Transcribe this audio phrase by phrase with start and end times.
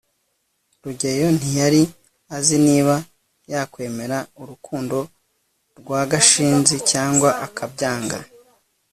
[0.83, 1.81] rugeyo ntiyari
[2.37, 2.95] azi niba
[3.51, 4.97] yakwemera urukundo
[5.79, 8.17] rwa gashinzi cyangwa akabyanga